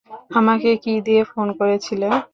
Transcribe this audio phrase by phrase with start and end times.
[0.37, 2.07] আমাকে কী দিয়ে ফোন করেছিলে?